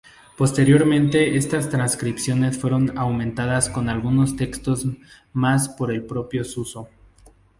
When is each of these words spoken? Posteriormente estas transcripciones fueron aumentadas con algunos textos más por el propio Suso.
Posteriormente 0.35 1.37
estas 1.37 1.69
transcripciones 1.69 2.57
fueron 2.57 2.97
aumentadas 2.97 3.69
con 3.69 3.87
algunos 3.87 4.35
textos 4.35 4.87
más 5.31 5.69
por 5.69 5.91
el 5.93 6.07
propio 6.07 6.43
Suso. 6.43 6.89